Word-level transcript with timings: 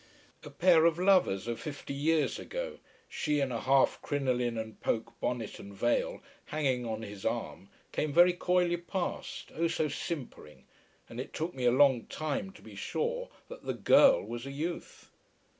A 0.43 0.49
pair 0.49 0.85
of 0.85 0.97
lovers 0.97 1.47
of 1.47 1.59
fifty 1.59 1.93
years 1.93 2.39
ago, 2.39 2.79
she 3.07 3.39
in 3.39 3.51
a 3.51 3.61
half 3.61 4.01
crinoline 4.01 4.57
and 4.57 4.81
poke 4.81 5.13
bonnet 5.19 5.59
and 5.59 5.71
veil, 5.75 6.23
hanging 6.45 6.87
on 6.87 7.03
his 7.03 7.23
arm 7.23 7.69
came 7.91 8.11
very 8.11 8.33
coyly 8.33 8.77
past, 8.77 9.51
oh 9.53 9.67
so 9.67 9.89
simpering, 9.89 10.65
and 11.07 11.19
it 11.19 11.33
took 11.33 11.53
me 11.53 11.65
a 11.65 11.71
long 11.71 12.07
time 12.07 12.49
to 12.53 12.63
be 12.63 12.73
sure 12.73 13.29
that 13.47 13.63
the 13.65 13.75
"girl" 13.75 14.23
was 14.25 14.47
a 14.47 14.51
youth. 14.51 15.11